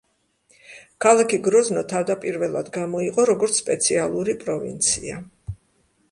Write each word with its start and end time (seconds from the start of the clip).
ქალაქი 1.03 1.37
გროზნო 1.47 1.83
თავდაპირველად 1.91 2.71
გამოიყო, 2.77 3.25
როგორც 3.31 3.59
სპეციალური 3.59 4.35
პროვინცია. 4.45 5.21